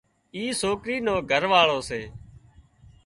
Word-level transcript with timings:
اي 0.35 0.43
سوڪرِي 0.61 0.95
نو 1.05 1.15
گھر 1.31 1.43
واۯو 1.51 1.79
سي 1.89 2.01